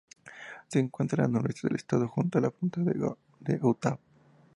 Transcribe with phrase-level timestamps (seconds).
[0.67, 3.15] Se encuentra al noreste del estado, junto a la frontera con
[3.61, 3.99] Utah.